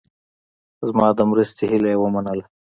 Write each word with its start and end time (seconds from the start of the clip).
زما 0.87 1.07
د 1.17 1.19
مرستې 1.31 1.63
هیله 1.71 1.89
یې 1.93 1.97
ومنله. 1.99 2.43